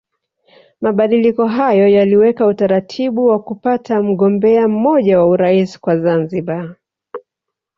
Mabadiliko 0.81 1.47
hayo 1.47 1.87
yaliweka 1.87 2.47
utaratibu 2.47 3.25
wa 3.25 3.39
kupata 3.39 4.03
mgombea 4.03 4.67
mmoja 4.67 5.19
wa 5.19 5.27
Urais 5.27 5.79
kwa 5.79 5.97
Zanzibar 5.99 6.75